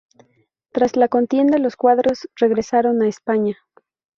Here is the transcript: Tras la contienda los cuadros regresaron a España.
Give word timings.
Tras 0.71 0.95
la 0.95 1.09
contienda 1.09 1.59
los 1.59 1.75
cuadros 1.75 2.27
regresaron 2.37 3.03
a 3.03 3.07
España. 3.07 3.55